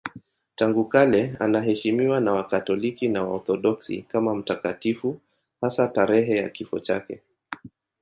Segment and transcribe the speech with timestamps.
[0.55, 5.19] Tangu kale anaheshimiwa na Wakatoliki na Waorthodoksi kama mtakatifu,
[5.61, 7.21] hasa tarehe ya kifo chake.